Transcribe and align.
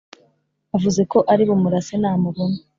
avuze 0.75 1.01
ko 1.11 1.17
ari 1.31 1.43
bumurase 1.49 1.93
namubona 2.01 2.57